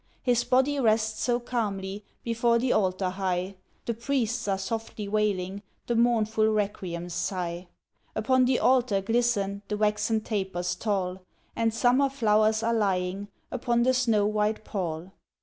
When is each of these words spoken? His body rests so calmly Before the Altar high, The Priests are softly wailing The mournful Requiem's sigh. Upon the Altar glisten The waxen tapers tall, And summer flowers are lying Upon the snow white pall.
His 0.23 0.43
body 0.43 0.79
rests 0.79 1.21
so 1.21 1.39
calmly 1.39 2.03
Before 2.23 2.57
the 2.57 2.73
Altar 2.73 3.11
high, 3.11 3.53
The 3.85 3.93
Priests 3.93 4.47
are 4.47 4.57
softly 4.57 5.07
wailing 5.07 5.61
The 5.85 5.95
mournful 5.95 6.47
Requiem's 6.51 7.13
sigh. 7.13 7.67
Upon 8.15 8.45
the 8.45 8.57
Altar 8.57 9.01
glisten 9.01 9.61
The 9.67 9.77
waxen 9.77 10.21
tapers 10.21 10.73
tall, 10.73 11.21
And 11.55 11.71
summer 11.71 12.09
flowers 12.09 12.63
are 12.63 12.73
lying 12.73 13.27
Upon 13.51 13.83
the 13.83 13.93
snow 13.93 14.25
white 14.25 14.65
pall. 14.65 15.11